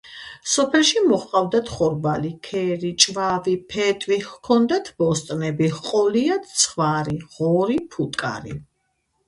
სოფელში 0.51 1.01
მოჰყავდათ 1.09 1.69
ხორბალი, 1.73 2.31
ქერი, 2.47 2.91
ჭვავი, 3.03 3.53
ფეტვი, 3.75 4.19
ჰქონდათ 4.31 4.91
ბოსტნები; 5.05 5.71
ჰყოლიათ 5.77 6.51
ცხვარი, 6.65 7.17
ღორი, 7.39 7.81
ფუტკარი. 7.95 8.59